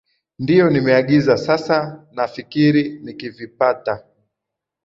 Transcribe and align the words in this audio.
ndio 0.39 0.69
nimeagiza 0.69 1.37
sasa 1.37 2.05
nafikiri 2.11 2.99
nikivipata 3.03 3.93